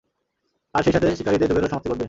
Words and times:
আর 0.75 0.81
সেইসাথে 0.83 1.07
শিকারীদের 1.17 1.49
যুগেরও 1.49 1.67
সমাপ্তি 1.67 1.89
ঘটবে। 1.89 1.99